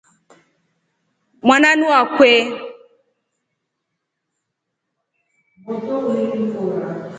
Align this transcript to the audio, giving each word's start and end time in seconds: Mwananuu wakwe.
Mwananuu 1.43 1.91
wakwe. 1.93 2.31